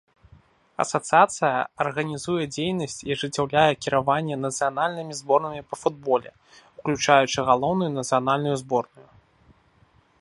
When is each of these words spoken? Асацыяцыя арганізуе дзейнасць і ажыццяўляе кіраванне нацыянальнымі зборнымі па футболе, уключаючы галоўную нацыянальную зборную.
Асацыяцыя 0.83 1.57
арганізуе 1.83 2.43
дзейнасць 2.55 2.97
і 3.07 3.13
ажыццяўляе 3.17 3.67
кіраванне 3.83 4.35
нацыянальнымі 4.47 5.13
зборнымі 5.21 5.61
па 5.75 5.81
футболе, 5.83 6.29
уключаючы 6.77 7.39
галоўную 7.51 7.91
нацыянальную 8.03 8.55
зборную. 8.67 9.07